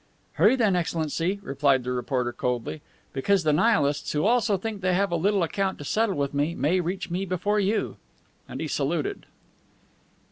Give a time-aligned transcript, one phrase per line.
[0.33, 2.81] "Hurry, then, Excellency," replied the reporter coldly,
[3.13, 6.55] "because the Nihilists, who also think they have a little account to settle with me,
[6.55, 7.97] may reach me before you."
[8.49, 9.27] And he saluted.